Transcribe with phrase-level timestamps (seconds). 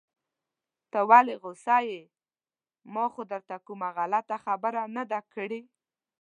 [0.91, 2.01] ته ولې غوسه يې؟
[2.93, 5.61] ما خو درته کومه غلطه خبره نده کړي.